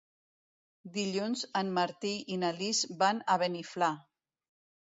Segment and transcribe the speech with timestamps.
[0.95, 3.95] Dilluns en Martí i na Lis van a Beniflà.